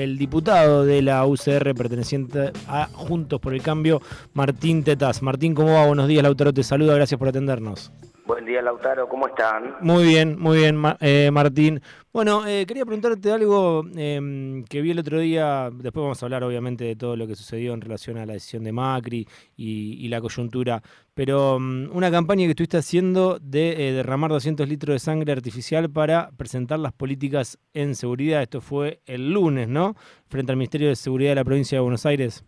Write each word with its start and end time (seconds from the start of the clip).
el 0.00 0.18
diputado 0.18 0.84
de 0.84 1.02
la 1.02 1.26
UCR 1.26 1.74
perteneciente 1.74 2.52
a 2.66 2.88
Juntos 2.92 3.40
por 3.40 3.54
el 3.54 3.62
Cambio, 3.62 4.00
Martín 4.32 4.82
Tetas. 4.82 5.22
Martín, 5.22 5.54
¿cómo 5.54 5.74
va? 5.74 5.86
Buenos 5.86 6.08
días, 6.08 6.22
Lautaro 6.22 6.52
te 6.52 6.62
saluda, 6.62 6.94
gracias 6.94 7.18
por 7.18 7.28
atendernos. 7.28 7.92
Buen 8.30 8.46
día, 8.46 8.62
Lautaro, 8.62 9.08
¿cómo 9.08 9.26
están? 9.26 9.74
Muy 9.80 10.04
bien, 10.04 10.38
muy 10.38 10.58
bien, 10.58 10.80
eh, 11.00 11.30
Martín. 11.32 11.82
Bueno, 12.12 12.46
eh, 12.46 12.64
quería 12.64 12.84
preguntarte 12.84 13.32
algo 13.32 13.82
em, 13.96 14.62
que 14.66 14.80
vi 14.80 14.92
el 14.92 15.00
otro 15.00 15.18
día, 15.18 15.68
después 15.72 16.04
vamos 16.04 16.22
a 16.22 16.26
hablar 16.26 16.44
obviamente 16.44 16.84
de 16.84 16.94
todo 16.94 17.16
lo 17.16 17.26
que 17.26 17.34
sucedió 17.34 17.74
en 17.74 17.80
relación 17.80 18.18
a 18.18 18.26
la 18.26 18.34
decisión 18.34 18.62
de 18.62 18.70
Macri 18.70 19.26
y, 19.56 20.06
la 20.06 20.20
coyuntura, 20.20 20.80
pero 21.12 21.58
mm, 21.58 21.90
una 21.92 22.08
campaña 22.12 22.44
que 22.44 22.50
estuviste 22.50 22.76
haciendo 22.76 23.40
de 23.40 23.88
eh, 23.88 23.92
derramar 23.94 24.30
200 24.30 24.68
litros 24.68 24.94
de 24.94 25.00
sangre 25.00 25.32
artificial 25.32 25.90
para 25.90 26.30
presentar 26.36 26.78
las 26.78 26.92
políticas 26.92 27.58
en 27.74 27.96
seguridad, 27.96 28.42
esto 28.42 28.60
fue 28.60 29.00
el 29.06 29.32
lunes, 29.32 29.66
¿no? 29.66 29.96
Frente 30.28 30.52
al 30.52 30.56
Ministerio 30.56 30.86
de 30.86 30.94
Seguridad 30.94 31.32
de 31.32 31.34
la 31.34 31.44
provincia 31.44 31.78
de 31.78 31.82
Buenos 31.82 32.06
Aires. 32.06 32.44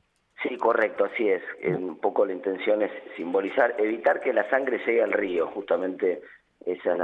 Correcto, 0.63 1.07
así 1.07 1.29
es. 1.29 1.43
Un 1.65 1.99
poco 1.99 2.25
la 2.25 2.35
intención 2.35 2.83
es 2.83 2.93
simbolizar, 3.17 3.75
evitar 3.79 4.21
que 4.21 4.33
la 4.33 4.49
sangre 4.49 4.79
llegue 4.87 5.03
al 5.03 5.11
río, 5.11 5.49
justamente 5.49 6.23
esa 6.65 6.93
es 6.93 6.99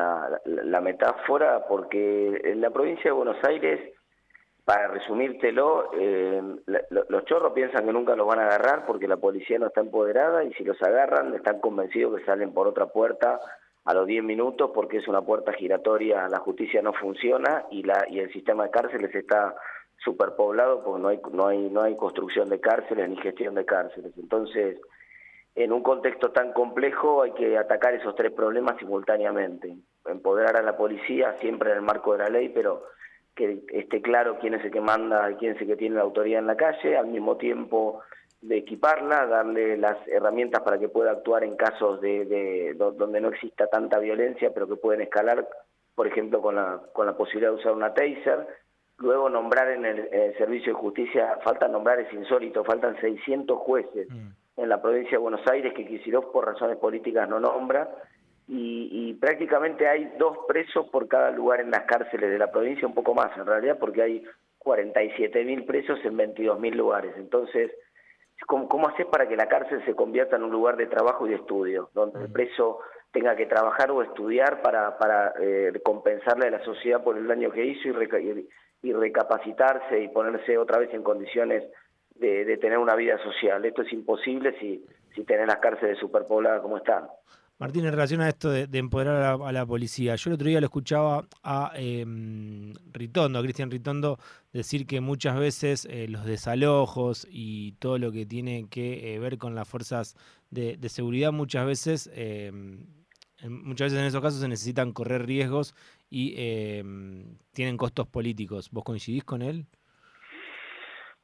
la, 0.64 0.80
metáfora, 0.80 1.66
porque 1.66 2.40
en 2.44 2.60
la 2.60 2.70
provincia 2.70 3.06
de 3.06 3.16
Buenos 3.16 3.42
Aires, 3.42 3.94
para 4.64 4.86
resumírtelo, 4.86 5.90
eh, 5.92 6.40
los 6.66 7.24
chorros 7.24 7.52
piensan 7.52 7.84
que 7.84 7.92
nunca 7.92 8.14
los 8.14 8.28
van 8.28 8.38
a 8.38 8.46
agarrar 8.46 8.86
porque 8.86 9.08
la 9.08 9.16
policía 9.16 9.58
no 9.58 9.66
está 9.66 9.80
empoderada 9.80 10.44
y 10.44 10.54
si 10.54 10.62
los 10.62 10.80
agarran 10.80 11.34
están 11.34 11.58
convencidos 11.58 12.16
que 12.16 12.26
salen 12.26 12.54
por 12.54 12.68
otra 12.68 12.86
puerta 12.86 13.40
a 13.84 13.92
los 13.92 14.06
10 14.06 14.22
minutos 14.22 14.70
porque 14.72 14.98
es 14.98 15.08
una 15.08 15.22
puerta 15.22 15.52
giratoria, 15.52 16.28
la 16.28 16.38
justicia 16.38 16.80
no 16.80 16.92
funciona 16.92 17.64
y, 17.72 17.82
la, 17.82 18.06
y 18.08 18.20
el 18.20 18.32
sistema 18.32 18.62
de 18.62 18.70
cárceles 18.70 19.12
está 19.12 19.56
superpoblado 20.04 20.82
porque 20.82 21.02
no 21.02 21.08
hay, 21.08 21.20
no 21.32 21.46
hay, 21.46 21.70
no 21.70 21.82
hay 21.82 21.96
construcción 21.96 22.48
de 22.48 22.60
cárceles 22.60 23.08
ni 23.08 23.16
gestión 23.16 23.54
de 23.54 23.64
cárceles. 23.64 24.12
Entonces, 24.16 24.78
en 25.54 25.72
un 25.72 25.82
contexto 25.82 26.30
tan 26.30 26.52
complejo 26.52 27.22
hay 27.22 27.32
que 27.32 27.58
atacar 27.58 27.94
esos 27.94 28.14
tres 28.14 28.32
problemas 28.32 28.78
simultáneamente. 28.78 29.76
Empoderar 30.06 30.56
a 30.56 30.62
la 30.62 30.76
policía 30.76 31.34
siempre 31.40 31.70
en 31.70 31.78
el 31.78 31.82
marco 31.82 32.12
de 32.12 32.18
la 32.18 32.28
ley, 32.28 32.48
pero 32.50 32.84
que 33.34 33.64
esté 33.72 34.00
claro 34.00 34.38
quién 34.40 34.54
es 34.54 34.64
el 34.64 34.70
que 34.70 34.80
manda 34.80 35.30
y 35.30 35.34
quién 35.34 35.54
es 35.54 35.60
el 35.60 35.68
que 35.68 35.76
tiene 35.76 35.96
la 35.96 36.02
autoridad 36.02 36.40
en 36.40 36.46
la 36.46 36.56
calle, 36.56 36.96
al 36.96 37.06
mismo 37.06 37.36
tiempo 37.36 38.02
de 38.40 38.58
equiparla, 38.58 39.26
darle 39.26 39.76
las 39.76 39.96
herramientas 40.06 40.62
para 40.62 40.78
que 40.78 40.88
pueda 40.88 41.10
actuar 41.10 41.42
en 41.42 41.56
casos 41.56 42.00
de, 42.00 42.74
donde 42.76 43.20
no 43.20 43.28
exista 43.28 43.66
tanta 43.66 43.98
violencia, 43.98 44.52
pero 44.54 44.68
que 44.68 44.76
pueden 44.76 45.02
escalar, 45.02 45.48
por 45.94 46.06
ejemplo, 46.06 46.40
con 46.40 46.54
la, 46.54 46.80
con 46.92 47.06
la 47.06 47.16
posibilidad 47.16 47.50
de 47.50 47.56
usar 47.56 47.72
una 47.72 47.94
taser, 47.94 48.46
luego 48.98 49.28
nombrar 49.28 49.70
en 49.70 49.84
el, 49.84 50.36
servicio 50.36 50.74
de 50.74 50.80
justicia, 50.80 51.38
faltan 51.42 51.72
nombrar, 51.72 52.00
es 52.00 52.12
insólito, 52.12 52.64
faltan 52.64 53.00
600 53.00 53.58
jueces 53.58 54.08
mm. 54.10 54.60
en 54.60 54.68
la 54.68 54.82
provincia 54.82 55.12
de 55.12 55.18
Buenos 55.18 55.46
Aires 55.50 55.72
que 55.74 55.86
Kicillof 55.86 56.26
por 56.26 56.46
razones 56.46 56.76
políticas 56.78 57.28
no 57.28 57.40
nombra, 57.40 57.88
y, 58.50 59.12
prácticamente 59.20 59.86
hay 59.86 60.10
dos 60.18 60.38
presos 60.48 60.88
por 60.88 61.06
cada 61.06 61.30
lugar 61.30 61.60
en 61.60 61.70
las 61.70 61.82
cárceles 61.82 62.30
de 62.30 62.38
la 62.38 62.50
provincia, 62.50 62.88
un 62.88 62.94
poco 62.94 63.14
más 63.14 63.36
en 63.36 63.44
realidad, 63.44 63.76
porque 63.78 64.00
hay 64.00 64.24
47 64.58 65.44
mil 65.44 65.64
presos 65.64 65.98
en 66.02 66.16
22 66.16 66.58
mil 66.58 66.74
lugares. 66.74 67.12
Entonces, 67.18 67.70
¿cómo, 68.46 68.66
¿cómo 68.66 68.88
haces 68.88 69.04
para 69.06 69.28
que 69.28 69.36
la 69.36 69.48
cárcel 69.48 69.84
se 69.84 69.94
convierta 69.94 70.36
en 70.36 70.44
un 70.44 70.50
lugar 70.50 70.78
de 70.78 70.86
trabajo 70.86 71.26
y 71.26 71.30
de 71.30 71.36
estudio, 71.36 71.90
donde 71.92 72.20
el 72.20 72.30
mm. 72.30 72.32
preso 72.32 72.78
tenga 73.12 73.36
que 73.36 73.46
trabajar 73.46 73.90
o 73.90 74.02
estudiar 74.02 74.62
para, 74.62 74.96
para 74.96 75.34
eh, 75.40 75.72
compensarle 75.84 76.46
a 76.46 76.52
la 76.52 76.64
sociedad 76.64 77.02
por 77.02 77.18
el 77.18 77.26
daño 77.26 77.50
que 77.50 77.66
hizo 77.66 77.88
y, 77.88 78.48
y 78.82 78.92
recapacitarse 78.92 80.02
y 80.02 80.08
ponerse 80.08 80.56
otra 80.56 80.78
vez 80.78 80.92
en 80.94 81.02
condiciones 81.02 81.64
de, 82.16 82.56
tener 82.58 82.78
una 82.78 82.94
vida 82.94 83.18
social. 83.22 83.64
Esto 83.64 83.82
es 83.82 83.92
imposible 83.92 84.58
si, 84.58 84.84
si 85.14 85.24
tenés 85.24 85.46
las 85.46 85.58
cárceles 85.58 85.98
superpobladas 85.98 86.62
como 86.62 86.76
están. 86.78 87.04
Martín, 87.58 87.84
en 87.84 87.90
relación 87.90 88.20
a 88.20 88.28
esto 88.28 88.50
de, 88.50 88.68
empoderar 88.78 89.40
a 89.42 89.52
la, 89.52 89.66
policía, 89.66 90.14
yo 90.14 90.30
el 90.30 90.34
otro 90.34 90.46
día 90.46 90.60
lo 90.60 90.66
escuchaba 90.66 91.26
a 91.42 91.72
em, 91.74 92.72
Ritondo, 92.92 93.40
a 93.40 93.42
Cristian 93.42 93.68
Ritondo, 93.68 94.18
decir 94.52 94.86
que 94.86 95.00
muchas 95.00 95.36
veces 95.36 95.84
eh, 95.90 96.06
los 96.08 96.24
desalojos 96.24 97.26
y 97.28 97.72
todo 97.80 97.98
lo 97.98 98.12
que 98.12 98.26
tiene 98.26 98.68
que 98.70 99.12
eh, 99.12 99.18
ver 99.18 99.38
con 99.38 99.56
las 99.56 99.68
fuerzas 99.68 100.14
de, 100.50 100.76
de 100.76 100.88
seguridad, 100.88 101.32
muchas 101.32 101.66
veces 101.66 102.08
muchas 103.46 103.86
veces 103.86 104.00
en 104.00 104.06
esos 104.06 104.22
casos 104.22 104.40
se 104.40 104.48
necesitan 104.48 104.92
correr 104.92 105.26
riesgos 105.26 105.74
y 106.10 106.34
em, 106.36 107.38
tienen 107.52 107.76
costos 107.76 108.06
políticos. 108.06 108.70
¿Vos 108.72 108.84
coincidís 108.84 109.24
con 109.24 109.42
él? 109.42 109.66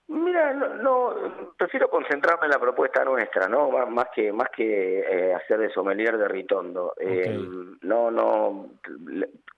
Mira, 0.07 0.53
no, 0.53 1.15
prefiero 1.57 1.89
concentrarme 1.89 2.45
en 2.45 2.51
la 2.51 2.59
propuesta 2.59 3.05
nuestra, 3.05 3.49
¿no? 3.49 3.71
Más 3.71 4.07
que 4.15 4.33
más 4.33 4.49
que 4.55 5.01
eh, 5.01 5.35
hacer 5.35 5.59
de 5.59 5.71
sommelier 5.71 6.19
de 6.19 6.29
Ritondo. 6.29 6.93
Em, 6.99 7.79
no, 7.81 8.11
no. 8.11 8.69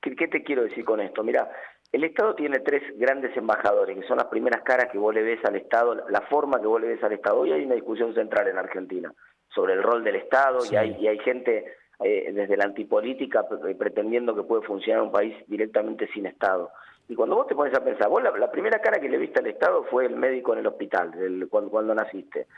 ¿qué, 0.01 0.29
te 0.29 0.45
quiero 0.45 0.63
decir 0.63 0.85
con 0.85 1.01
esto? 1.01 1.25
Mira, 1.25 1.51
el 1.91 2.05
Estado 2.05 2.37
tiene 2.37 2.61
tres 2.61 2.83
grandes 2.97 3.37
embajadores, 3.37 3.99
que 3.99 4.07
son 4.07 4.19
las 4.19 4.29
primeras 4.29 4.63
caras 4.63 4.87
que 4.93 4.99
vos 4.99 5.13
le 5.13 5.23
ves 5.23 5.45
al 5.45 5.57
Estado, 5.57 6.07
la 6.09 6.21
forma 6.23 6.61
que 6.61 6.67
vos 6.69 6.81
le 6.81 6.89
ves 6.89 7.03
al 7.03 7.13
Estado. 7.13 7.41
Hoy 7.41 7.53
hay 7.53 7.65
una 7.65 7.75
discusión 7.75 8.15
central 8.15 8.47
en 8.47 8.59
Argentina 8.59 9.13
sobre 9.49 9.75
el 9.75 9.83
rol 9.83 10.05
del 10.05 10.17
Estado 10.17 10.61
y, 10.71 10.77
hay, 10.77 10.97
y 11.01 11.09
hay 11.09 11.19
gente 11.19 11.65
eh, 12.05 12.31
desde 12.33 12.57
la 12.57 12.65
antipolítica 12.65 13.47
eh, 13.67 13.75
pretendiendo 13.75 14.35
que 14.35 14.43
puede 14.43 14.63
funcionar 14.63 15.03
un 15.03 15.13
país 15.13 15.35
directamente 15.47 16.07
sin 16.13 16.27
Estado. 16.27 16.71
Y 17.09 17.15
cuando 17.15 17.37
vos 17.37 17.47
te 17.47 17.55
pones 17.55 17.75
a 17.75 17.83
pensar, 17.83 18.09
vos 18.09 18.23
la, 18.23 18.51
primera 18.51 18.81
cara 18.81 19.01
que 19.01 19.09
le 19.09 19.17
viste 19.17 19.39
al 19.39 19.47
Estado 19.47 19.85
fue 19.85 20.07
el 20.07 20.17
médico 20.17 20.53
en 20.53 20.59
el 20.59 20.67
hospital, 20.67 21.13
cuando, 21.49 21.71
cuando, 21.71 21.95
naciste. 21.95 22.49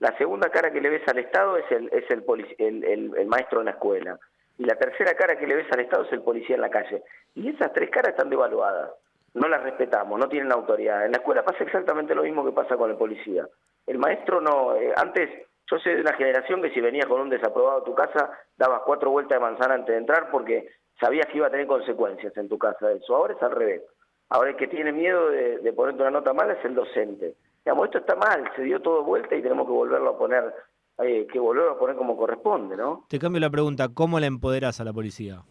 La 0.00 0.16
segunda 0.16 0.50
cara 0.50 0.72
que 0.72 0.80
le 0.80 0.88
ves 0.88 1.06
al 1.06 1.18
Estado 1.18 1.58
es 1.58 1.70
el, 1.70 1.88
es 1.92 2.10
el, 2.10 2.24
el, 2.58 3.14
el, 3.16 3.26
maestro 3.26 3.60
en 3.60 3.66
la 3.66 3.72
escuela. 3.72 4.18
Y 4.56 4.64
la 4.64 4.74
tercera 4.76 5.14
cara 5.14 5.38
que 5.38 5.46
le 5.46 5.56
ves 5.56 5.66
al 5.70 5.80
Estado 5.80 6.04
es 6.04 6.12
el 6.12 6.22
policía 6.22 6.56
en 6.56 6.62
la 6.62 6.70
calle. 6.70 7.02
Y 7.34 7.50
esas 7.50 7.72
tres 7.72 7.90
caras 7.90 8.10
están 8.10 8.30
devaluadas. 8.30 8.90
No 9.34 9.46
las 9.46 9.62
respetamos, 9.62 10.18
no 10.18 10.28
tienen 10.28 10.50
autoridad. 10.50 11.04
En 11.04 11.12
la 11.12 11.18
escuela 11.18 11.44
pasa 11.44 11.62
exactamente 11.62 12.14
lo 12.14 12.22
mismo 12.22 12.44
que 12.44 12.52
pasa 12.52 12.76
con 12.76 12.90
el 12.90 12.96
policía. 12.96 13.46
El 13.86 13.98
maestro 13.98 14.40
no, 14.40 14.74
eh, 14.74 14.92
antes 14.96 15.30
yo 15.70 15.78
soy 15.78 15.94
de 15.94 16.00
una 16.00 16.14
generación 16.14 16.62
que 16.62 16.70
si 16.70 16.80
venías 16.80 17.06
con 17.06 17.20
un 17.20 17.28
desaprobado 17.28 17.80
a 17.80 17.84
tu 17.84 17.94
casa, 17.94 18.30
dabas 18.56 18.82
cuatro 18.84 19.10
vueltas 19.10 19.36
de 19.36 19.44
manzana 19.44 19.74
antes 19.74 19.92
de 19.94 19.98
entrar 19.98 20.30
porque 20.30 20.68
sabías 21.00 21.26
que 21.26 21.38
iba 21.38 21.46
a 21.46 21.50
tener 21.50 21.66
consecuencias 21.66 22.36
en 22.36 22.48
tu 22.48 22.58
casa 22.58 22.90
eso. 22.92 23.14
Ahora 23.14 23.34
es 23.34 23.42
al 23.42 23.52
revés. 23.52 23.82
Ahora 24.30 24.50
el 24.50 24.56
que 24.56 24.68
tiene 24.68 24.92
miedo 24.92 25.30
de, 25.30 25.72
ponerte 25.72 26.02
una 26.02 26.10
nota 26.10 26.32
mala 26.32 26.54
es 26.54 26.64
el 26.64 26.74
docente. 26.74 27.34
Digamos, 27.64 27.86
esto 27.86 27.98
está 27.98 28.14
mal, 28.14 28.50
se 28.56 28.62
dio 28.62 28.80
todo 28.80 29.02
vuelta 29.02 29.34
y 29.34 29.42
tenemos 29.42 29.66
que 29.66 29.72
volverlo 29.72 30.10
a 30.10 30.18
poner, 30.18 30.54
eh, 30.98 31.26
que 31.30 31.38
volverlo 31.38 31.72
a 31.72 31.78
poner 31.78 31.96
como 31.96 32.16
corresponde, 32.16 32.76
¿no? 32.76 33.04
Te 33.08 33.18
cambio 33.18 33.40
la 33.40 33.50
pregunta, 33.50 33.88
¿cómo 33.92 34.20
la 34.20 34.26
empoderas 34.26 34.80
a 34.80 34.84
la 34.84 34.92
policía? 34.92 35.42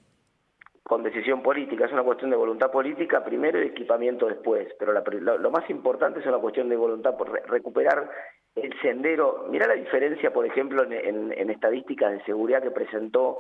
Con 0.88 1.04
decisión 1.04 1.42
política, 1.42 1.84
es 1.84 1.92
una 1.92 2.04
cuestión 2.04 2.30
de 2.30 2.38
voluntad 2.38 2.72
política 2.72 3.22
primero 3.22 3.62
y 3.62 3.68
equipamiento 3.68 4.26
después, 4.26 4.74
pero 4.80 4.94
lo, 4.94 5.52
más 5.52 5.70
importante 5.70 6.22
es 6.22 6.26
una 6.26 6.38
cuestión 6.38 6.70
de 6.70 6.78
voluntad 6.78 7.18
por 7.18 7.30
recuperar 7.50 8.10
el 8.56 8.74
sendero, 8.80 9.48
mira 9.50 9.68
la 9.68 9.74
diferencia, 9.74 10.32
por 10.32 10.46
ejemplo, 10.46 10.90
en, 10.90 11.50
estadísticas 11.50 12.14
de 12.14 12.24
seguridad 12.24 12.64
que 12.64 12.72
presentó 12.72 13.40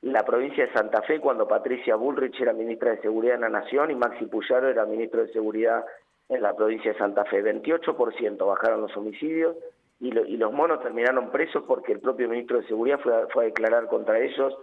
la 0.00 0.22
provincia 0.22 0.64
de 0.64 0.72
Santa 0.72 1.02
Fe 1.02 1.20
cuando 1.20 1.46
Patricia 1.46 1.94
Bullrich 1.94 2.40
era 2.40 2.54
ministra 2.54 2.92
de 2.92 3.02
Seguridad 3.02 3.34
en 3.34 3.42
la 3.42 3.50
Nación 3.50 3.90
y 3.90 3.94
Maxi 3.94 4.24
Puyaro 4.24 4.68
era 4.68 4.86
ministro 4.86 5.20
de 5.20 5.32
Seguridad 5.34 5.84
en 6.30 6.40
la 6.40 6.56
provincia 6.56 6.94
de 6.94 6.98
Santa 6.98 7.26
Fe. 7.26 7.42
28% 7.42 8.46
bajaron 8.46 8.80
los 8.80 8.96
homicidios 8.96 9.56
y, 10.00 10.10
los 10.10 10.52
monos 10.54 10.80
terminaron 10.80 11.30
presos 11.30 11.64
porque 11.66 11.92
el 11.92 12.00
propio 12.00 12.30
ministro 12.30 12.56
de 12.56 12.66
Seguridad 12.66 12.98
fue 13.00 13.44
a, 13.44 13.46
declarar 13.46 13.88
contra 13.88 14.18
ellos 14.18 14.56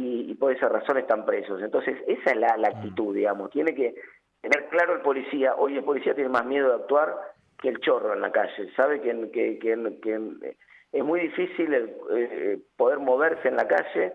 y, 0.00 0.34
por 0.34 0.52
esa 0.52 0.68
razón 0.68 0.98
están 0.98 1.26
presos. 1.26 1.60
Entonces, 1.60 1.96
esa 2.06 2.30
es 2.30 2.36
la, 2.36 2.56
la 2.56 2.68
actitud, 2.68 3.14
digamos. 3.14 3.50
Tiene 3.50 3.74
que 3.74 3.96
tener 4.40 4.68
claro 4.68 4.94
el 4.94 5.00
policía, 5.00 5.56
hoy 5.56 5.76
el 5.76 5.82
policía 5.82 6.14
tiene 6.14 6.30
más 6.30 6.46
miedo 6.46 6.68
de 6.68 6.74
actuar 6.76 7.16
que 7.60 7.68
el 7.68 7.80
chorro 7.80 8.14
en 8.14 8.20
la 8.20 8.30
calle, 8.30 8.72
sabe 8.76 9.00
que, 9.00 9.30
que, 9.32 9.58
que, 9.58 10.42
es 10.92 11.04
muy 11.04 11.20
difícil 11.20 11.74
eh, 11.74 12.60
poder 12.76 13.00
moverse 13.00 13.48
en 13.48 13.56
la 13.56 13.66
calle 13.66 14.12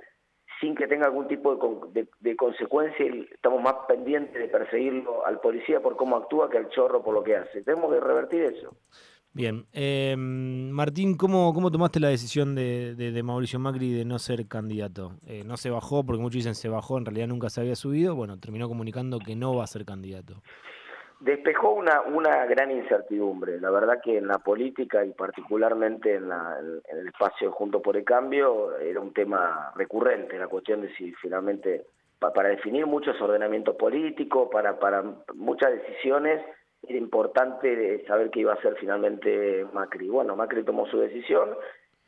sin 0.62 0.74
que 0.76 0.88
tenga 0.88 1.08
algún 1.08 1.28
tipo 1.28 1.56
de, 1.92 2.08
de, 2.22 2.36
consecuencia 2.38 3.06
y 3.06 3.28
estamos 3.34 3.62
más 3.62 3.76
pendientes 3.86 4.42
de 4.42 4.48
perseguirlo 4.48 5.26
al 5.26 5.42
policía 5.42 5.82
por 5.82 5.98
cómo 5.98 6.16
actúa 6.16 6.50
que 6.50 6.58
al 6.58 6.70
chorro 6.70 7.04
por 7.04 7.14
lo 7.14 7.24
que 7.24 7.36
hace. 7.36 7.64
Tenemos 7.64 7.94
que 7.94 8.00
revertir 8.00 8.44
eso. 8.44 8.74
Bien, 9.36 9.66
eh, 9.74 10.16
Martín, 10.16 11.18
¿cómo, 11.18 11.54
¿cómo 11.56 11.72
tomaste 11.72 12.00
la 12.00 12.10
decisión 12.10 12.54
de, 12.54 12.94
de, 12.94 13.24
Mauricio 13.24 13.58
Macri 13.58 13.92
de 13.92 14.06
no 14.06 14.20
ser 14.20 14.48
candidato? 14.48 15.14
Eh, 15.26 15.44
no 15.44 15.58
se 15.58 15.72
bajó, 15.72 16.06
porque 16.06 16.22
muchos 16.22 16.36
dicen 16.36 16.54
se 16.54 16.70
bajó, 16.70 17.00
en 17.00 17.06
realidad 17.06 17.28
nunca 17.28 17.50
se 17.50 17.62
había 17.62 17.76
subido, 17.76 18.14
bueno, 18.16 18.38
terminó 18.38 18.68
comunicando 18.68 19.18
que 19.18 19.36
no 19.36 19.56
va 19.56 19.64
a 19.64 19.68
ser 19.68 19.86
candidato 19.86 20.42
despejó 21.24 21.72
una, 21.72 22.02
una 22.02 22.46
gran 22.46 22.70
incertidumbre. 22.70 23.60
La 23.60 23.72
verdad 23.72 24.02
que 24.04 24.18
en 24.18 24.28
la 24.28 24.40
política 24.40 25.06
y 25.06 25.12
particularmente 25.14 26.16
en, 26.16 26.28
la, 26.28 26.58
en 26.60 26.98
el 26.98 27.08
espacio 27.08 27.50
Junto 27.52 27.82
por 27.82 27.96
el 27.96 28.04
Cambio 28.04 28.78
era 28.78 29.00
un 29.00 29.14
tema 29.14 29.72
recurrente, 29.76 30.38
la 30.38 30.50
cuestión 30.50 30.82
de 30.82 30.94
si 30.96 31.14
finalmente, 31.14 31.86
para 32.20 32.50
definir 32.50 32.86
muchos 32.88 33.20
ordenamientos 33.22 33.76
políticos, 33.76 34.50
para, 34.52 34.78
para 34.78 35.02
muchas 35.34 35.72
decisiones, 35.72 36.42
era 36.88 36.98
importante 36.98 38.06
saber 38.06 38.30
qué 38.30 38.42
iba 38.42 38.54
a 38.54 38.56
hacer 38.56 38.76
finalmente 38.80 39.66
Macri. 39.74 40.10
Bueno, 40.10 40.36
Macri 40.36 40.64
tomó 40.64 40.86
su 40.88 41.00
decisión, 41.00 41.50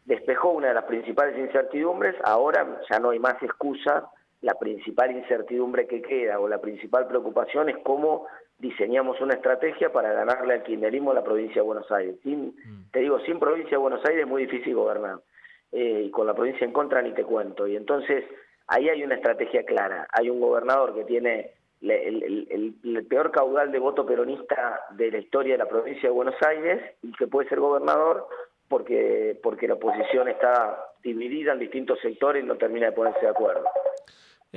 despejó 0.06 0.52
una 0.52 0.70
de 0.70 0.74
las 0.74 0.86
principales 0.86 1.38
incertidumbres, 1.38 2.16
ahora 2.24 2.82
ya 2.90 3.00
no 3.00 3.12
hay 3.12 3.20
más 3.20 3.42
excusas, 3.42 4.04
la 4.42 4.54
principal 4.56 5.12
incertidumbre 5.12 5.88
que 5.88 6.02
queda 6.02 6.40
o 6.40 6.48
la 6.48 6.60
principal 6.60 7.08
preocupación 7.08 7.70
es 7.70 7.78
cómo 7.84 8.28
diseñamos 8.60 9.20
una 9.22 9.34
estrategia 9.34 9.92
para 9.92 10.14
ganarle 10.14 10.56
al 10.56 10.64
kirchnerismo 10.64 11.12
a 11.12 11.16
la 11.16 11.24
provincia 11.24 11.56
de 11.56 11.62
Buenos 11.62 11.92
Aires. 11.92 12.16
Sin, 12.22 12.48
mm. 12.48 12.92
Te 12.92 13.00
digo, 13.00 13.20
sin 13.22 13.40
provincia 13.40 13.72
de 13.72 13.78
Buenos 13.78 14.06
Aires 14.06 14.24
es 14.24 14.30
muy 14.30 14.46
difícil 14.46 14.76
gobernar, 14.76 15.20
eh, 15.72 16.04
y 16.06 16.12
con 16.12 16.28
la 16.28 16.34
provincia 16.34 16.66
en 16.66 16.72
contra 16.72 17.02
ni 17.02 17.14
te 17.14 17.24
cuento. 17.24 17.66
Y 17.66 17.76
entonces 17.76 18.24
ahí 18.68 18.90
hay 18.90 19.04
una 19.04 19.16
estrategia 19.16 19.64
clara, 19.64 20.08
hay 20.12 20.30
un 20.30 20.40
gobernador 20.40 20.94
que 20.94 21.06
tiene 21.06 21.52
el, 21.92 23.06
peor 23.08 23.32
caudal 23.32 23.72
de 23.72 23.80
voto 23.80 24.06
peronista 24.06 24.82
de 24.92 25.12
la 25.12 25.18
historia 25.20 25.54
de 25.54 25.60
la 25.60 25.70
provincia 25.70 26.10
de 26.10 26.16
Buenos 26.16 26.36
Aires 26.46 26.96
y 27.02 27.12
que 27.14 27.28
puede 27.28 27.50
ser 27.50 27.60
gobernador 27.60 28.28
porque, 28.68 29.40
porque 29.44 29.68
la 29.68 29.76
oposición 29.76 30.28
está 30.28 30.78
dividida 31.04 31.54
en 31.54 31.60
distintos 31.60 32.00
sectores 32.02 32.44
y 32.44 32.48
no 32.48 32.58
termina 32.58 32.88
de 32.88 32.92
ponerse 32.94 33.22
de 33.22 33.30
acuerdo. 33.30 33.66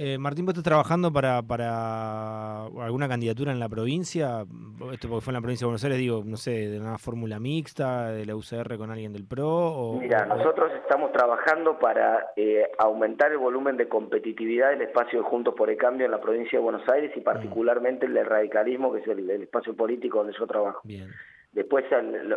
Eh, 0.01 0.17
Martín, 0.17 0.47
¿vos 0.47 0.53
estás 0.53 0.63
trabajando 0.63 1.13
para, 1.13 1.43
para 1.43 2.67
alguna 2.67 3.09
candidatura 3.09 3.51
en 3.51 3.59
la 3.59 3.69
provincia? 3.69 4.45
Esto 4.93 5.09
porque 5.09 5.25
fue 5.25 5.33
en 5.33 5.35
la 5.35 5.41
provincia 5.41 5.65
de 5.65 5.67
Buenos 5.67 5.83
Aires, 5.83 5.99
digo, 5.99 6.23
no 6.25 6.37
sé, 6.37 6.69
de 6.69 6.79
una 6.79 6.99
fórmula 6.99 7.41
mixta, 7.41 8.13
de 8.13 8.25
la 8.25 8.37
UCR 8.37 8.79
con 8.79 8.93
alguien 8.93 9.13
del 9.13 9.27
PRO. 9.27 9.49
O, 9.49 9.99
Mira, 9.99 10.25
nosotros 10.27 10.71
estamos 10.81 11.11
trabajando 11.11 11.81
para 11.81 12.29
eh, 12.37 12.71
aumentar 12.79 13.33
el 13.33 13.39
volumen 13.39 13.77
de 13.77 13.89
competitividad 13.89 14.71
del 14.71 14.83
espacio 14.83 15.19
de 15.19 15.25
Juntos 15.25 15.55
por 15.57 15.69
el 15.69 15.77
Cambio 15.77 16.07
en 16.07 16.13
la 16.13 16.21
provincia 16.21 16.61
de 16.61 16.63
Buenos 16.63 16.89
Aires 16.89 17.11
y 17.17 17.19
mm. 17.19 17.25
particularmente 17.25 18.07
el 18.07 18.15
del 18.15 18.27
radicalismo, 18.27 18.93
que 18.93 19.01
es 19.01 19.09
el, 19.09 19.29
espacio 19.29 19.75
político 19.75 20.19
donde 20.19 20.33
yo 20.39 20.47
trabajo. 20.47 20.81
Bien. 20.85 21.09
Después, 21.51 21.85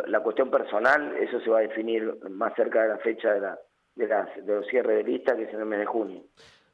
la 0.08 0.18
cuestión 0.18 0.50
personal, 0.50 1.16
eso 1.16 1.38
se 1.38 1.48
va 1.48 1.58
a 1.58 1.62
definir 1.62 2.12
más 2.28 2.54
cerca 2.56 2.82
de 2.82 2.88
la 2.88 2.98
fecha 2.98 3.32
de, 3.32 3.40
la, 3.40 3.56
de, 3.94 4.06
de 4.42 4.54
los 4.56 4.66
cierres 4.66 4.96
de 4.96 5.12
lista, 5.12 5.36
que 5.36 5.44
es 5.44 5.54
en 5.54 5.60
el 5.60 5.66
mes 5.66 5.78
de 5.78 5.86
junio. 5.86 6.22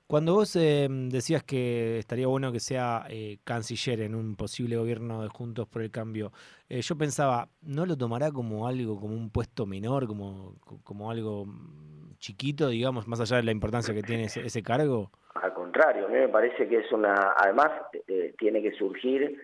Cuando 0.08 0.32
vos 0.32 0.56
em, 0.56 1.10
decías 1.10 1.42
que 1.42 1.98
estaría 1.98 2.26
bueno 2.26 2.50
que 2.50 2.60
sea 2.60 3.04
eh, 3.10 3.40
canciller 3.44 4.00
en 4.00 4.14
un 4.14 4.36
posible 4.36 4.78
gobierno 4.78 5.22
de 5.22 5.28
Juntos 5.28 5.68
por 5.68 5.82
el 5.82 5.90
Cambio, 5.90 6.32
eh, 6.70 6.80
yo 6.80 6.96
pensaba, 6.96 7.48
¿no 7.60 7.84
lo 7.84 7.94
tomará 7.94 8.30
como 8.32 8.66
algo, 8.66 8.98
como 8.98 9.14
un 9.14 9.28
puesto 9.28 9.66
menor, 9.66 10.06
como, 10.06 10.54
como 10.82 11.10
algo 11.10 11.44
mm, 11.44 12.16
chiquito, 12.20 12.68
digamos, 12.68 13.06
más 13.06 13.20
allá 13.20 13.36
de 13.36 13.42
la 13.42 13.52
importancia 13.52 13.92
que 13.92 14.00
tiene 14.00 14.24
ese, 14.24 14.62
cargo? 14.62 15.10
Al 15.34 15.52
contrario, 15.52 16.06
a 16.06 16.08
mí 16.08 16.14
me 16.14 16.28
parece 16.30 16.66
que 16.66 16.78
es 16.78 16.90
una, 16.90 17.34
además 17.36 17.70
eh, 18.06 18.34
tiene 18.38 18.62
que 18.62 18.72
surgir 18.72 19.38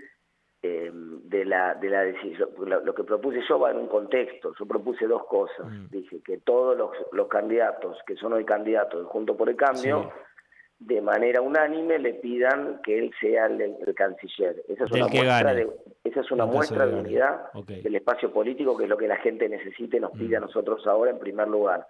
em, 0.63 1.29
de 1.29 1.45
la 1.45 1.75
de 1.75 1.91
la 1.91 2.05
decisión, 2.05 2.49
lo, 2.57 2.95
que 2.95 3.05
propuse 3.05 3.43
yo 3.47 3.59
va 3.59 3.71
en 3.71 3.77
un 3.77 3.89
contexto, 3.89 4.55
yo 4.59 4.65
propuse 4.65 5.07
dos 5.07 5.27
cosas, 5.27 5.67
mm. 5.67 5.89
dije 5.91 6.23
que 6.25 6.39
todos 6.39 6.75
los, 6.75 6.91
los 7.13 7.29
candidatos 7.29 7.99
que 8.07 8.17
son 8.17 8.33
hoy 8.33 8.47
candidatos 8.47 9.01
de 9.03 9.07
Juntos 9.11 9.37
por 9.37 9.51
el 9.51 9.57
Cambio 9.57 10.11
de 10.79 11.01
manera 11.01 11.41
unánime 11.41 11.99
le 11.99 12.15
pidan 12.15 12.81
que 12.83 12.99
él 12.99 13.13
sea 13.21 13.47
el, 13.47 13.77
canciller. 13.95 14.63
Esa 14.69 14.85
es 14.85 14.93
una 14.93 15.07
muestra, 15.07 15.55
de, 15.55 15.69
esa 16.05 16.21
es 16.21 16.31
una 16.31 16.47
muestra 16.47 16.87
de 16.87 16.95
unidad 16.95 17.53
del 17.67 17.95
espacio 17.95 18.33
político, 18.33 18.77
que 18.77 18.85
es 18.85 18.91
lo 18.91 18.97
que 18.97 19.09
la 19.09 19.17
gente 19.17 19.49
necesita 19.49 19.97
y 19.97 20.01
nos 20.01 20.13
pide 20.13 20.37
a 20.37 20.41
mm. 20.41 20.45
nosotros 20.45 20.87
ahora 20.87 21.11
en 21.11 21.19
primer 21.19 21.49
lugar. 21.49 21.87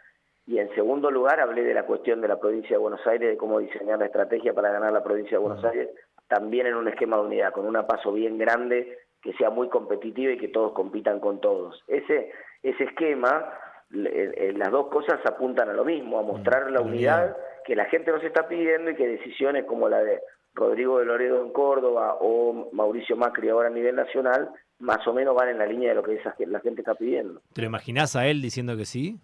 Y 0.47 0.59
en 0.59 0.73
segundo 0.75 1.11
lugar 1.11 1.41
hablé 1.41 1.65
de 1.65 1.73
la 1.73 1.85
cuestión 1.85 2.21
de 2.21 2.29
la 2.29 2.39
provincia 2.39 2.71
de 2.71 2.77
Buenos 2.77 3.05
Aires, 3.07 3.31
de 3.31 3.37
cómo 3.37 3.59
diseñar 3.61 3.99
la 3.99 4.07
estrategia 4.07 4.53
para 4.53 4.71
ganar 4.71 4.93
la 4.93 5.03
provincia 5.03 5.39
de 5.39 5.43
Buenos 5.43 5.63
mm. 5.63 5.67
Aires, 5.67 5.89
también 6.29 6.67
en 6.67 6.75
un 6.75 6.89
esquema 6.89 7.17
de 7.17 7.23
unidad, 7.23 7.53
con 7.53 7.67
un 7.67 7.87
paso 7.87 8.13
bien 8.13 8.39
grande, 8.39 8.99
que 9.23 9.33
sea 9.35 9.49
muy 9.49 9.69
competitivo 9.71 10.33
y 10.33 10.39
que 10.39 10.49
todos 10.49 10.73
compitan 10.73 11.19
con 11.19 11.41
todos. 11.41 11.83
Ese, 11.89 12.31
ese 12.63 12.85
esquema, 12.85 13.51
las 13.95 14.71
dos 14.71 14.89
cosas 14.89 15.21
apuntan 15.25 15.71
a 15.71 15.73
lo 15.73 15.85
mismo, 15.85 16.19
a 16.19 16.23
mostrar 16.23 16.71
mm. 16.71 16.73
la 16.73 16.81
unidad 16.81 17.37
que 17.65 17.77
la 17.77 17.87
gente 17.87 18.11
nos 18.11 18.23
está 18.23 18.47
pidiendo 18.47 18.91
y 18.91 18.95
que 18.95 19.07
decisiones 19.07 19.65
como 19.65 19.89
la 19.89 20.03
de 20.03 20.21
Rodrigo 20.55 20.99
de 20.99 21.07
Loredo 21.07 21.45
en 21.45 21.53
Córdoba 21.53 22.19
o 22.21 22.71
Mauricio 22.73 23.17
Macri 23.17 23.49
ahora 23.49 23.69
a 23.69 23.73
nivel 23.73 23.97
nacional, 23.97 24.51
más 24.79 25.07
o 25.07 25.13
menos 25.13 25.35
van 25.35 25.49
en 25.49 25.59
la 25.59 25.67
línea 25.67 25.91
de 25.91 25.95
lo 25.97 26.03
que 26.03 26.21
la 26.47 26.61
gente 26.61 26.83
está 26.83 26.95
pidiendo. 26.95 27.41
¿Te 27.53 27.63
lo 27.63 27.67
imaginás 27.67 28.17
a 28.17 28.27
él 28.27 28.41
diciendo 28.41 28.77
que 28.77 28.85
sí? 28.85 29.19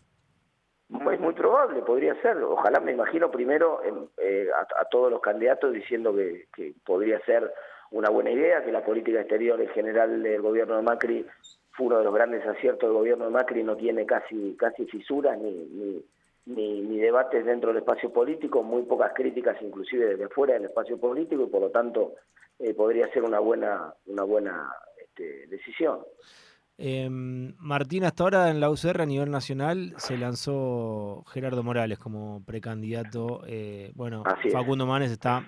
Es 1.12 1.20
muy 1.20 1.34
probable, 1.34 1.82
podría 1.82 2.20
ser. 2.20 2.38
Ojalá 2.38 2.81
me 2.81 2.93
imagino 2.93 3.31
primero 3.31 3.81
eh, 4.19 4.49
a, 4.76 4.84
todos 4.87 5.11
los 5.11 5.20
candidatos 5.20 5.73
diciendo 5.73 6.14
que, 6.14 6.75
podría 6.84 7.20
ser 7.25 7.52
una 7.93 8.11
buena 8.11 8.31
idea, 8.31 8.64
que 8.64 8.73
la 8.73 8.84
política 8.84 9.20
exterior 9.20 9.61
en 9.61 9.69
general 9.69 10.23
del 10.23 10.43
gobierno 10.43 10.76
de 10.76 10.82
Macri 10.82 11.26
fue 11.72 11.87
uno 11.87 11.99
de 11.99 12.05
los 12.05 12.14
grandes 12.14 12.46
aciertos 12.46 12.88
del 12.88 12.99
gobierno 12.99 13.25
de 13.26 13.31
Macri, 13.31 13.62
no 13.62 13.76
tiene 13.76 14.06
casi 14.06 14.55
casi 14.56 14.87
fisuras 14.87 15.38
ni 15.38 16.02
ni, 16.46 16.99
debates 16.99 17.44
dentro 17.44 17.69
del 17.69 17.78
espacio 17.78 18.12
político, 18.12 18.62
muy 18.62 18.82
pocas 18.82 19.12
críticas 19.14 19.56
inclusive 19.62 20.06
desde 20.06 20.28
fuera 20.28 20.55
del 20.55 20.64
espacio 20.64 20.99
político 20.99 21.44
y 21.44 21.46
por 21.46 21.61
lo 21.61 21.70
tanto 21.70 22.14
eh, 22.58 22.75
podría 22.75 23.11
ser 23.12 23.22
una 23.22 23.38
buena, 23.38 23.94
una 24.06 24.25
buena 24.25 24.72
este, 25.00 25.46
decisión. 25.46 26.00
Em, 26.76 27.55
Martín, 27.58 28.05
hasta 28.05 28.25
ahora 28.25 28.50
en 28.50 28.58
la 28.58 28.70
UCR 28.70 29.02
a 29.02 29.06
nivel 29.06 29.31
nacional 29.31 29.93
se 29.99 30.16
lanzó 30.16 31.25
Gerardo 31.28 31.62
Morales 31.62 31.99
como 31.99 32.43
precandidato. 32.44 33.43
Eh, 33.46 33.93
bueno, 33.94 34.25
Facundo 34.50 34.87
Manes 34.87 35.11
está 35.11 35.44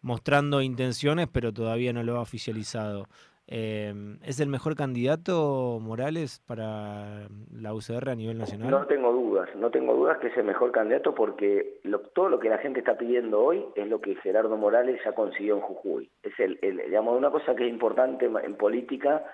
mostrando 0.00 0.62
intenciones, 0.62 1.28
pero 1.32 1.52
todavía 1.52 1.92
no 1.92 2.02
lo 2.02 2.16
ha 2.16 2.20
oficializado. 2.20 3.06
Eh, 3.46 3.92
¿Es 4.24 4.40
el 4.40 4.48
mejor 4.48 4.74
candidato 4.74 5.78
Morales 5.80 6.42
para 6.46 7.28
la 7.52 7.74
UCR 7.74 8.08
a 8.08 8.14
nivel 8.14 8.38
nacional? 8.38 8.70
No 8.70 8.86
tengo 8.86 9.12
dudas, 9.12 9.48
no 9.56 9.70
tengo 9.70 9.94
dudas 9.94 10.18
que 10.18 10.28
es 10.28 10.36
el 10.36 10.44
mejor 10.44 10.72
candidato 10.72 11.14
porque 11.14 11.80
todo 12.14 12.30
lo 12.30 12.38
que 12.38 12.48
la 12.48 12.58
gente 12.58 12.80
está 12.80 12.96
pidiendo 12.96 13.40
hoy 13.40 13.64
es 13.74 13.86
lo 13.86 14.00
que 14.00 14.14
Gerardo 14.16 14.56
Morales 14.56 14.98
ya 15.04 15.12
consiguió 15.12 15.56
en 15.56 15.60
Jujuy. 15.60 16.10
Es 16.22 16.32
el, 16.40 16.58
digamos, 16.60 17.18
una 17.18 17.30
cosa 17.30 17.54
que 17.54 17.66
es 17.66 17.70
importante 17.70 18.26
en 18.26 18.54
política 18.54 19.24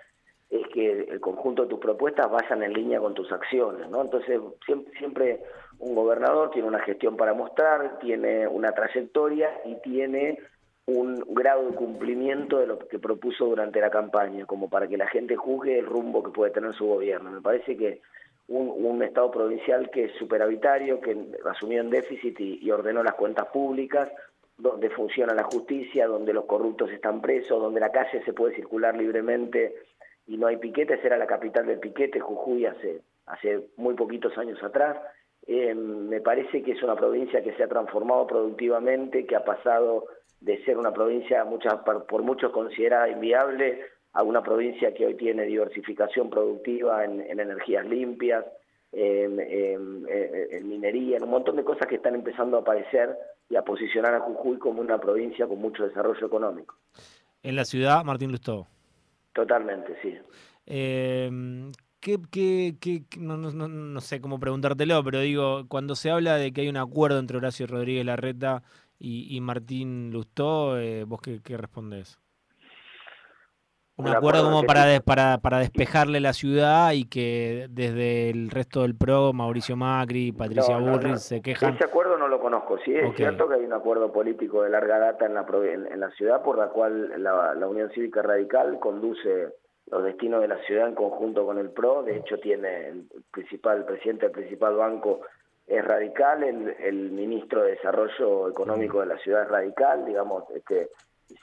es 0.50 0.66
que 0.74 1.06
el 1.08 1.20
conjunto 1.20 1.62
de 1.62 1.68
tus 1.68 1.78
propuestas 1.78 2.28
vayan 2.28 2.64
en 2.64 2.72
línea 2.72 2.98
con 2.98 3.14
tus 3.14 3.30
acciones, 3.30 3.88
¿no? 3.88 4.02
Entonces 4.02 4.40
siempre, 4.66 4.92
siempre 4.98 5.40
un 5.78 5.94
gobernador 5.94 6.50
tiene 6.50 6.66
una 6.66 6.80
gestión 6.80 7.16
para 7.16 7.32
mostrar, 7.32 8.00
tiene 8.00 8.48
una 8.48 8.72
trayectoria 8.72 9.48
y 9.64 9.76
tiene 9.76 10.38
un 10.86 11.22
grado 11.34 11.66
de 11.66 11.76
cumplimiento 11.76 12.58
de 12.58 12.66
lo 12.66 12.78
que 12.78 12.98
propuso 12.98 13.46
durante 13.46 13.80
la 13.80 13.90
campaña, 13.90 14.46
como 14.46 14.68
para 14.68 14.88
que 14.88 14.96
la 14.96 15.06
gente 15.06 15.36
juzgue 15.36 15.78
el 15.78 15.86
rumbo 15.86 16.22
que 16.22 16.30
puede 16.30 16.50
tener 16.50 16.74
su 16.74 16.86
gobierno. 16.86 17.30
Me 17.30 17.40
parece 17.40 17.76
que 17.76 18.00
un, 18.48 19.02
Estado 19.02 19.30
provincial 19.30 19.90
que 19.90 20.04
es 20.04 20.12
superavitario, 20.18 21.00
que 21.00 21.16
asumió 21.48 21.80
en 21.80 21.90
déficit 21.90 22.38
y, 22.40 22.70
ordenó 22.70 23.02
las 23.02 23.14
cuentas 23.14 23.46
públicas, 23.46 24.08
donde 24.58 24.90
funciona 24.90 25.32
la 25.32 25.44
justicia, 25.44 26.06
donde 26.06 26.32
los 26.32 26.44
corruptos 26.44 26.90
están 26.90 27.20
presos, 27.20 27.60
donde 27.60 27.80
la 27.80 27.90
calle 27.90 28.22
se 28.24 28.32
puede 28.32 28.54
circular 28.54 28.96
libremente 28.96 29.74
y 30.26 30.36
no 30.36 30.48
hay 30.48 30.58
piquetes, 30.58 31.02
era 31.04 31.16
la 31.16 31.26
capital 31.26 31.66
del 31.66 31.80
piquete, 31.80 32.20
Jujuy, 32.20 32.66
hace, 32.66 33.00
hace 33.26 33.68
muy 33.76 33.94
poquitos 33.94 34.36
años 34.36 34.62
atrás. 34.62 34.96
Eh, 35.46 35.74
me 35.74 36.20
parece 36.20 36.62
que 36.62 36.72
es 36.72 36.82
una 36.82 36.94
provincia 36.94 37.42
que 37.42 37.54
se 37.54 37.64
ha 37.64 37.68
transformado 37.68 38.26
productivamente, 38.26 39.26
que 39.26 39.34
ha 39.34 39.44
pasado 39.44 40.06
de 40.40 40.64
ser 40.64 40.78
una 40.78 40.92
provincia 40.92 41.44
muchas, 41.44 41.74
por 41.74 42.22
muchos 42.22 42.50
considerada 42.52 43.08
inviable 43.08 43.80
a 44.12 44.22
una 44.22 44.42
provincia 44.42 44.92
que 44.92 45.06
hoy 45.06 45.14
tiene 45.14 45.44
diversificación 45.44 46.30
productiva 46.30 47.04
en, 47.04 47.20
energías 47.20 47.86
limpias, 47.86 48.44
en, 48.92 49.36
minería, 50.68 51.18
en 51.18 51.22
un 51.22 51.30
montón 51.30 51.56
de 51.56 51.64
cosas 51.64 51.86
que 51.86 51.96
están 51.96 52.14
empezando 52.14 52.56
a 52.56 52.60
aparecer 52.60 53.16
y 53.48 53.56
a 53.56 53.62
posicionar 53.62 54.14
a 54.14 54.20
Jujuy 54.20 54.58
como 54.58 54.80
una 54.80 54.98
provincia 54.98 55.46
con 55.46 55.58
mucho 55.60 55.86
desarrollo 55.86 56.26
económico. 56.26 56.76
En 57.42 57.56
la 57.56 57.64
ciudad, 57.64 58.04
Martín 58.04 58.32
Lustó. 58.32 58.66
Totalmente, 59.32 59.96
sí. 60.02 60.18
Eh, 60.66 61.30
¿qué, 62.00 62.18
qué, 62.30 62.74
qué, 62.80 63.02
no, 63.18 63.36
no, 63.36 63.68
no, 63.68 64.00
sé 64.00 64.20
cómo 64.20 64.40
preguntártelo, 64.40 65.02
pero 65.04 65.20
digo, 65.20 65.66
cuando 65.68 65.94
se 65.94 66.10
habla 66.10 66.36
de 66.36 66.52
que 66.52 66.62
hay 66.62 66.68
un 66.68 66.76
acuerdo 66.76 67.18
entre 67.18 67.36
Horacio 67.36 67.66
Rodríguez 67.66 68.04
Larreta 68.04 68.62
y, 69.00 69.40
Martín 69.40 70.10
Lustó, 70.12 70.78
eh, 70.78 71.04
¿vos 71.04 71.20
qué, 71.22 71.40
qué 71.42 71.56
respondés? 71.56 72.20
Un 73.96 74.08
acuerdo 74.08 74.44
como 74.44 74.62
para, 74.62 75.00
para, 75.00 75.38
para 75.38 75.58
despejarle 75.58 76.20
la 76.20 76.32
ciudad 76.32 76.92
y 76.92 77.04
que 77.04 77.66
desde 77.70 78.30
el 78.30 78.50
resto 78.50 78.82
del 78.82 78.96
PRO, 78.96 79.32
Mauricio 79.32 79.76
Macri, 79.76 80.32
Patricia 80.32 80.78
Burri 80.78 81.16
se 81.16 81.42
quejan. 81.42 81.74
Ese 81.74 81.84
acuerdo 81.84 82.16
no 82.16 82.28
lo 82.28 82.40
conozco. 82.40 82.78
Sí, 82.84 82.94
es 82.94 83.14
cierto 83.16 83.48
que 83.48 83.54
hay 83.54 83.64
un 83.64 83.72
acuerdo 83.72 84.12
político 84.12 84.62
de 84.62 84.70
larga 84.70 84.98
data 84.98 85.26
en 85.26 85.34
la, 85.34 85.46
en, 85.64 86.00
la 86.00 86.10
ciudad 86.12 86.42
por 86.42 86.56
la 86.56 86.68
cual 86.68 87.22
la, 87.22 87.54
la, 87.54 87.68
Unión 87.68 87.90
Cívica 87.90 88.22
Radical 88.22 88.78
conduce 88.80 89.48
los 89.90 90.04
destinos 90.04 90.40
de 90.40 90.48
la 90.48 90.58
ciudad 90.64 90.88
en 90.88 90.94
conjunto 90.94 91.44
con 91.44 91.58
el 91.58 91.70
PRO. 91.70 92.02
De 92.02 92.16
hecho, 92.16 92.38
tiene 92.38 92.88
el 92.88 93.06
principal 93.30 93.78
el 93.78 93.84
presidente 93.84 94.26
del 94.26 94.32
principal 94.32 94.76
banco 94.76 95.20
es 95.70 95.84
radical, 95.84 96.42
el, 96.42 96.68
el, 96.80 97.12
ministro 97.12 97.62
de 97.62 97.70
Desarrollo 97.72 98.48
Económico 98.48 99.00
de 99.00 99.06
la 99.06 99.18
ciudad 99.18 99.44
es 99.44 99.48
radical, 99.48 100.04
digamos, 100.04 100.42
este, 100.52 100.90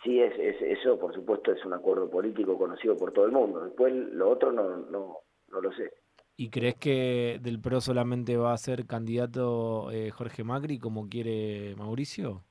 sí, 0.04 0.22
es, 0.22 0.34
eso 0.38 1.00
por 1.00 1.14
supuesto 1.14 1.54
es 1.54 1.64
un 1.64 1.74
acuerdo 1.74 2.10
político 2.10 2.58
conocido 2.58 2.98
por 2.98 3.14
todo 3.14 3.26
el 3.26 3.32
mundo. 3.32 3.64
Después 3.64 3.94
lo 3.94 4.30
otro 4.30 4.52
no, 4.52 4.78
no, 4.78 5.20
no 5.50 5.62
lo 5.62 5.72
sé. 5.72 5.94
¿Y 6.36 6.50
crees 6.50 6.76
que 6.76 7.40
del 7.42 7.62
PRO 7.62 7.80
solamente 7.80 8.36
va 8.36 8.52
a 8.52 8.58
ser 8.58 8.86
candidato 8.86 9.90
eh, 9.92 10.12
Jorge 10.12 10.44
Macri 10.44 10.78
como 10.78 11.08
quiere 11.08 11.74
Mauricio? 11.78 12.44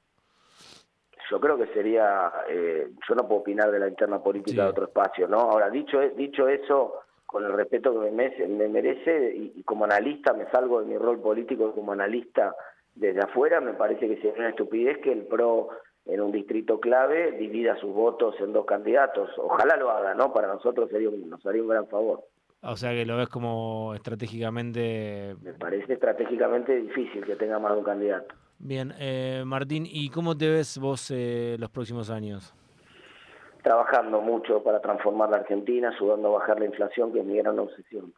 Yo 1.31 1.39
creo 1.39 1.59
que 1.59 1.67
sería, 1.75 2.33
eh, 2.49 2.89
yo 3.07 3.15
no 3.15 3.29
puedo 3.29 3.43
opinar 3.43 3.71
de 3.71 3.81
la 3.81 3.89
interna 3.89 4.23
política 4.23 4.65
de 4.65 4.71
otro 4.71 4.87
espacio, 4.87 5.29
¿no? 5.29 5.39
Ahora, 5.39 5.69
dicho, 5.69 6.01
dicho 6.17 6.49
eso, 6.49 6.95
con 7.27 7.45
el 7.45 7.53
respeto 7.53 7.93
que 8.01 8.11
me, 8.11 8.69
merece, 8.69 9.35
y, 9.35 9.63
como 9.65 9.85
analista, 9.85 10.33
me 10.33 10.49
salgo 10.51 10.81
de 10.81 10.87
mi 10.87 10.97
rol 10.97 11.21
político 11.21 11.73
como 11.73 11.93
analista 11.93 12.55
desde 12.95 13.21
afuera, 13.21 13.61
me 13.61 13.75
parece 13.75 14.09
que 14.09 14.17
sería 14.17 14.39
una 14.39 14.49
estupidez 14.51 14.99
que 14.99 15.13
el 15.13 15.27
PRO 15.27 15.69
en 16.07 16.21
un 16.21 16.33
distrito 16.33 16.79
clave 16.79 17.33
divida 17.33 17.77
sus 17.81 17.93
votos 17.93 18.37
en 18.41 18.53
dos 18.53 18.65
candidatos. 18.65 19.29
Ojalá 19.39 19.77
lo 19.77 19.91
haga, 19.91 20.15
¿no? 20.15 20.33
Para 20.33 20.47
nosotros 20.47 20.89
sería 20.89 21.11
nos 21.11 21.45
haría 21.45 21.63
un 21.63 21.69
gran 21.69 21.89
favor. 21.89 22.25
O 22.63 22.77
sea 22.77 22.93
que 22.93 23.05
lo 23.05 23.17
ves 23.17 23.29
como 23.29 23.93
estratégicamente... 23.95 25.37
Me 25.43 25.53
parece 25.55 25.93
estratégicamente 25.95 26.75
difícil 26.77 27.25
que 27.25 27.37
tenga 27.37 27.59
más 27.59 27.73
de 27.73 27.79
un 27.79 27.85
candidato. 27.85 28.35
Bien, 28.59 28.95
eh, 28.99 29.43
Martín, 29.45 29.85
¿y 29.87 30.09
cómo 30.11 30.37
te 30.37 30.49
ves 30.49 30.79
vos 30.79 31.11
eh, 31.11 31.57
los 31.59 31.71
próximos 31.71 32.09
años? 32.09 32.55
Trabajando 33.67 34.21
mucho 34.21 34.63
para 34.63 34.81
transformar 34.81 35.29
la 35.29 35.39
Argentina, 35.39 35.89
ayudando 35.89 36.29
a 36.29 36.39
bajar 36.39 36.61
la 36.61 36.67
inflación, 36.67 37.13
que 37.13 37.19
es 37.19 37.27
mi 37.27 37.37
gran 37.37 37.59
obsesión. 37.59 38.15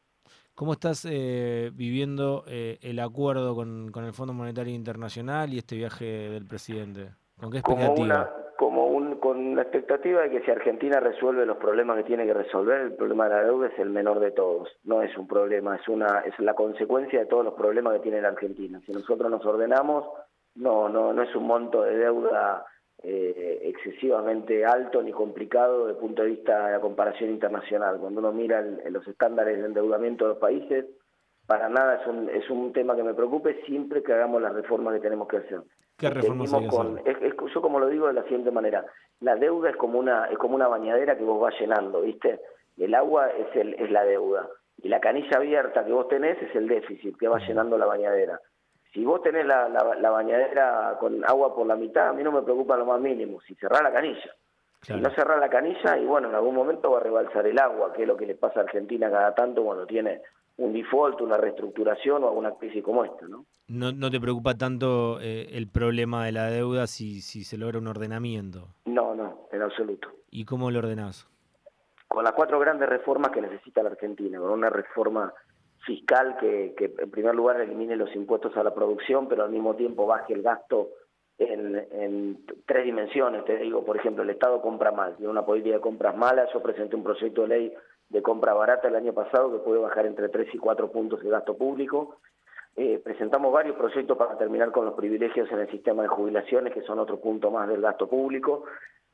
¿Cómo 0.54 0.74
estás 0.74 1.06
eh, 1.10 1.70
viviendo 1.72 2.44
eh, 2.46 2.78
el 2.82 2.98
acuerdo 2.98 3.54
con, 3.54 3.90
con 3.90 4.04
el 4.04 4.12
Fondo 4.12 4.34
Monetario 4.34 4.74
Internacional 4.74 5.54
y 5.54 5.56
este 5.56 5.74
viaje 5.74 6.04
del 6.04 6.44
presidente? 6.44 7.14
¿Con 7.40 7.50
qué 7.50 7.60
expectativa? 7.60 8.30
Como, 8.58 8.88
un, 8.88 9.14
con 9.20 9.56
la 9.56 9.62
expectativa 9.62 10.20
de 10.20 10.30
que 10.32 10.42
si 10.42 10.50
Argentina 10.50 11.00
resuelve 11.00 11.46
los 11.46 11.56
problemas 11.56 11.96
que 11.96 12.04
tiene 12.04 12.26
que 12.26 12.34
resolver, 12.34 12.82
el 12.82 12.92
problema 12.92 13.30
de 13.30 13.36
la 13.36 13.44
deuda 13.44 13.68
es 13.68 13.78
el 13.78 13.88
menor 13.88 14.20
de 14.20 14.32
todos. 14.32 14.68
No 14.84 15.00
es 15.00 15.16
un 15.16 15.26
problema, 15.26 15.76
es 15.76 15.88
una 15.88 16.24
es 16.26 16.38
la 16.40 16.52
consecuencia 16.52 17.20
de 17.20 17.26
todos 17.26 17.46
los 17.46 17.54
problemas 17.54 17.94
que 17.94 18.00
tiene 18.00 18.20
la 18.20 18.28
Argentina. 18.28 18.82
Si 18.84 18.92
nosotros 18.92 19.30
nos 19.30 19.46
ordenamos, 19.46 20.04
no 20.56 20.90
no 20.90 21.14
no 21.14 21.22
es 21.22 21.34
un 21.34 21.46
monto 21.46 21.84
de 21.84 21.96
deuda 21.96 22.66
eh, 23.02 23.60
excesivamente 23.62 24.64
alto 24.64 25.02
ni 25.02 25.12
complicado 25.12 25.86
desde 25.86 25.92
el 25.92 26.00
punto 26.00 26.22
de 26.22 26.28
vista 26.28 26.66
de 26.66 26.72
la 26.72 26.80
comparación 26.80 27.30
internacional. 27.30 27.98
Cuando 27.98 28.20
uno 28.20 28.32
mira 28.32 28.60
los 28.60 29.06
estándares 29.06 29.58
de 29.58 29.66
endeudamiento 29.66 30.24
de 30.24 30.30
los 30.30 30.38
países, 30.38 30.86
para 31.46 31.68
nada 31.68 32.00
es 32.00 32.06
un, 32.06 32.28
es 32.28 32.50
un 32.50 32.72
tema 32.72 32.94
que 32.94 33.02
me 33.02 33.14
preocupe 33.14 33.62
siempre 33.64 34.02
que 34.02 34.12
hagamos 34.12 34.42
las 34.42 34.52
reformas 34.52 34.94
que 34.94 35.00
tenemos 35.00 35.28
que 35.28 35.38
hacer. 35.38 35.60
¿Qué 35.96 36.10
reformas 36.10 36.52
con, 36.68 36.98
es, 36.98 37.16
Yo 37.54 37.62
como 37.62 37.80
lo 37.80 37.88
digo 37.88 38.06
de 38.06 38.12
la 38.12 38.22
siguiente 38.24 38.50
manera, 38.50 38.84
la 39.20 39.34
deuda 39.34 39.70
es 39.70 39.76
como 39.76 39.98
una 39.98 40.26
es 40.26 40.38
como 40.38 40.54
una 40.54 40.68
bañadera 40.68 41.16
que 41.16 41.24
vos 41.24 41.40
vas 41.40 41.54
llenando, 41.58 42.02
¿viste? 42.02 42.40
El 42.76 42.94
agua 42.94 43.30
es, 43.30 43.56
el, 43.56 43.74
es 43.74 43.90
la 43.90 44.04
deuda 44.04 44.48
y 44.82 44.88
la 44.88 45.00
canilla 45.00 45.38
abierta 45.38 45.84
que 45.84 45.92
vos 45.92 46.08
tenés 46.08 46.40
es 46.42 46.54
el 46.54 46.68
déficit 46.68 47.16
que 47.18 47.28
va 47.28 47.38
llenando 47.38 47.76
la 47.76 47.86
bañadera. 47.86 48.40
Si 48.92 49.04
vos 49.04 49.22
tenés 49.22 49.46
la, 49.46 49.68
la, 49.68 50.10
bañadera 50.10 50.96
con 50.98 51.22
agua 51.24 51.54
por 51.54 51.66
la 51.66 51.76
mitad, 51.76 52.08
a 52.08 52.12
mí 52.12 52.22
no 52.22 52.32
me 52.32 52.42
preocupa 52.42 52.76
lo 52.76 52.86
más 52.86 53.00
mínimo, 53.00 53.40
si 53.42 53.54
cerrás 53.54 53.82
la 53.82 53.92
canilla. 53.92 54.34
Si 54.82 54.94
no 54.94 55.10
cerrás 55.10 55.40
la 55.40 55.50
canilla, 55.50 55.98
y 55.98 56.06
bueno, 56.06 56.28
en 56.28 56.34
algún 56.34 56.54
momento 56.54 56.92
va 56.92 56.98
a 56.98 57.02
rebalsar 57.02 57.46
el 57.46 57.58
agua, 57.58 57.92
que 57.92 58.02
es 58.02 58.08
lo 58.08 58.16
que 58.16 58.26
le 58.26 58.34
pasa 58.36 58.60
a 58.60 58.62
Argentina 58.62 59.10
cada 59.10 59.34
tanto 59.34 59.62
cuando 59.62 59.86
tiene 59.86 60.22
un 60.56 60.72
default, 60.72 61.20
una 61.20 61.36
reestructuración 61.36 62.24
o 62.24 62.28
alguna 62.28 62.52
crisis 62.52 62.82
como 62.82 63.04
esta, 63.04 63.26
¿no? 63.26 63.44
¿No, 63.68 63.92
no 63.92 64.10
te 64.10 64.20
preocupa 64.20 64.54
tanto 64.54 65.20
eh, 65.20 65.48
el 65.52 65.68
problema 65.68 66.24
de 66.24 66.32
la 66.32 66.46
deuda 66.46 66.86
si, 66.86 67.20
si 67.20 67.44
se 67.44 67.58
logra 67.58 67.78
un 67.78 67.86
ordenamiento? 67.86 68.68
No, 68.86 69.14
no, 69.14 69.46
en 69.52 69.62
absoluto. 69.62 70.08
¿Y 70.30 70.44
cómo 70.44 70.70
lo 70.70 70.78
ordenás? 70.78 71.28
Con 72.08 72.24
las 72.24 72.32
cuatro 72.32 72.58
grandes 72.58 72.88
reformas 72.88 73.30
que 73.30 73.42
necesita 73.42 73.82
la 73.82 73.90
Argentina, 73.90 74.38
con 74.38 74.50
una 74.50 74.70
reforma 74.70 75.32
fiscal 75.88 76.36
que, 76.36 76.74
que 76.76 76.92
en 76.98 77.10
primer 77.10 77.34
lugar 77.34 77.58
elimine 77.60 77.96
los 77.96 78.14
impuestos 78.14 78.54
a 78.58 78.62
la 78.62 78.74
producción, 78.74 79.26
pero 79.26 79.44
al 79.44 79.50
mismo 79.50 79.74
tiempo 79.74 80.06
baje 80.06 80.34
el 80.34 80.42
gasto 80.42 80.90
en, 81.38 82.44
tres 82.66 82.84
dimensiones, 82.84 83.44
te 83.44 83.56
digo, 83.56 83.84
por 83.84 83.96
ejemplo, 83.96 84.22
el 84.22 84.30
Estado 84.30 84.60
compra 84.60 84.92
mal, 84.92 85.16
tiene 85.16 85.30
una 85.30 85.46
política 85.46 85.76
de 85.76 85.80
compras 85.80 86.16
malas, 86.16 86.50
yo 86.52 86.62
presenté 86.62 86.96
un 86.96 87.04
proyecto 87.04 87.42
de 87.42 87.48
ley 87.48 87.74
de 88.08 88.22
compra 88.22 88.54
barata 88.54 88.88
el 88.88 88.96
año 88.96 89.12
pasado 89.12 89.52
que 89.52 89.58
puede 89.58 89.80
bajar 89.80 90.06
entre 90.06 90.28
3 90.28 90.54
y 90.54 90.58
4 90.58 90.90
puntos 90.90 91.22
de 91.22 91.30
gasto 91.30 91.56
público. 91.56 92.16
Eh, 92.76 93.00
presentamos 93.02 93.52
varios 93.52 93.76
proyectos 93.76 94.16
para 94.16 94.36
terminar 94.36 94.70
con 94.72 94.84
los 94.84 94.94
privilegios 94.94 95.50
en 95.50 95.60
el 95.60 95.70
sistema 95.70 96.02
de 96.02 96.08
jubilaciones, 96.08 96.72
que 96.72 96.82
son 96.82 96.98
otro 96.98 97.20
punto 97.20 97.50
más 97.50 97.68
del 97.68 97.80
gasto 97.80 98.08
público. 98.08 98.64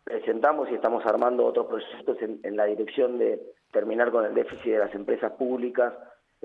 Presentamos 0.02 0.70
y 0.70 0.74
estamos 0.74 1.04
armando 1.06 1.46
otros 1.46 1.66
proyectos 1.66 2.18
en, 2.20 2.56
la 2.56 2.66
dirección 2.66 3.18
de 3.18 3.40
terminar 3.72 4.10
con 4.10 4.24
el 4.24 4.34
déficit 4.34 4.72
de 4.72 4.78
las 4.78 4.94
empresas 4.94 5.32
públicas, 5.32 5.94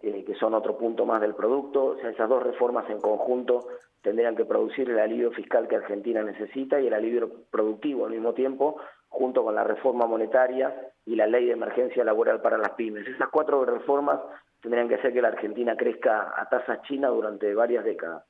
eh, 0.01 0.23
que 0.25 0.35
son 0.35 0.53
otro 0.53 0.77
punto 0.77 1.05
más 1.05 1.21
del 1.21 1.35
producto. 1.35 1.85
O 1.85 1.95
sea, 1.97 2.09
esas 2.09 2.29
dos 2.29 2.43
reformas 2.43 2.89
en 2.89 2.99
conjunto 2.99 3.67
tendrían 4.01 4.35
que 4.35 4.45
producir 4.45 4.89
el 4.89 4.99
alivio 4.99 5.31
fiscal 5.31 5.67
que 5.67 5.75
Argentina 5.75 6.23
necesita 6.23 6.79
y 6.79 6.87
el 6.87 6.93
alivio 6.93 7.29
productivo 7.51 8.05
al 8.05 8.11
mismo 8.11 8.33
tiempo, 8.33 8.77
junto 9.09 9.43
con 9.43 9.55
la 9.55 9.63
reforma 9.63 10.05
monetaria 10.05 10.73
y 11.05 11.15
la 11.15 11.27
ley 11.27 11.45
de 11.45 11.53
emergencia 11.53 12.03
laboral 12.03 12.41
para 12.41 12.57
las 12.57 12.71
pymes. 12.71 13.07
Esas 13.07 13.29
cuatro 13.29 13.65
reformas 13.65 14.19
tendrían 14.61 14.87
que 14.87 14.95
hacer 14.95 15.13
que 15.13 15.21
la 15.21 15.29
Argentina 15.29 15.75
crezca 15.75 16.33
a 16.35 16.47
tasas 16.47 16.81
chinas 16.83 17.11
durante 17.11 17.53
varias 17.53 17.83
décadas. 17.83 18.23